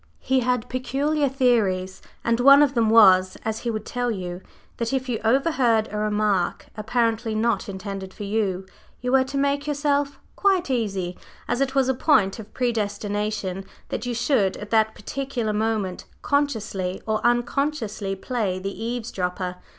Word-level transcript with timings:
He 0.17 0.39
had 0.39 0.67
peculiar 0.67 1.29
theories, 1.29 2.01
and 2.23 2.39
one 2.39 2.63
of 2.63 2.73
them 2.73 2.89
was, 2.89 3.37
as 3.45 3.59
he 3.59 3.69
would 3.69 3.85
tell 3.85 4.09
you, 4.09 4.41
that 4.77 4.91
if 4.93 5.07
you 5.07 5.19
overheard 5.23 5.87
a 5.91 5.97
remark 5.99 6.65
apparently 6.75 7.35
not 7.35 7.69
intended 7.69 8.11
for 8.11 8.23
you, 8.23 8.65
you 8.99 9.11
were 9.11 9.23
to 9.23 9.37
make 9.37 9.67
yourself 9.67 10.19
quite 10.35 10.71
easy, 10.71 11.19
as 11.47 11.61
it 11.61 11.75
was 11.75 11.87
"a 11.87 11.93
point 11.93 12.39
of 12.39 12.51
predestination" 12.51 13.63
that 13.89 14.07
you 14.07 14.15
should 14.15 14.57
at 14.57 14.71
that 14.71 14.95
particular 14.95 15.53
moment, 15.53 16.05
consciously 16.23 16.99
or 17.05 17.23
unconsciously, 17.23 18.15
play 18.15 18.57
the 18.57 18.73
eavesdropper. 18.83 19.57